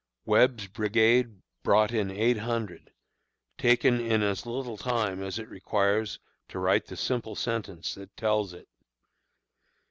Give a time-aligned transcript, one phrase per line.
[0.25, 2.91] Webb's brigade brought in eight hundred:
[3.59, 6.17] taken in as little time as it requires
[6.49, 8.67] to write the simple sentence that tells it.